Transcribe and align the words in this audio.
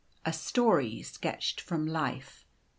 (A 0.25 0.33
Story 0.33 1.03
Sketched 1.03 1.61
from 1.61 1.85
Life.) 1.85 2.43